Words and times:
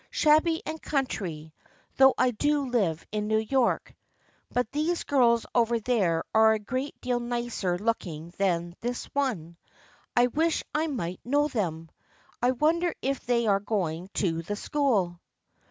"Shabby 0.09 0.63
and 0.65 0.81
country, 0.81 1.53
though 1.97 2.15
I 2.17 2.31
do 2.31 2.65
live 2.67 3.05
in 3.11 3.27
New 3.27 3.37
York. 3.37 3.95
But 4.51 4.71
those 4.71 5.03
girls 5.03 5.45
over 5.53 5.79
there 5.79 6.23
are 6.33 6.53
a 6.53 6.57
great 6.57 6.99
deal 7.01 7.19
nicer 7.19 7.77
looking 7.77 8.29
than 8.39 8.73
this 8.81 9.05
one. 9.13 9.57
I 10.15 10.25
wish 10.25 10.63
I 10.73 10.87
might 10.87 11.19
know 11.23 11.49
them. 11.49 11.91
I 12.41 12.49
wonder 12.49 12.95
if 13.03 13.23
they 13.27 13.45
are 13.45 13.59
going 13.59 14.09
to 14.15 14.41
the 14.41 14.55
school. 14.55 15.19